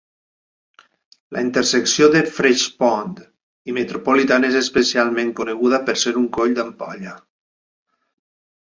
La 1.35 1.43
intersecció 1.47 2.07
de 2.15 2.23
Fresh 2.37 2.63
Pond 2.79 3.21
i 3.73 3.77
Metropolitan 3.77 4.49
és 4.51 4.59
especialment 4.65 5.31
coneguda 5.43 5.83
per 5.91 5.97
ser 6.07 6.17
un 6.25 6.29
coll 6.41 6.61
d'ampolla. 6.63 7.17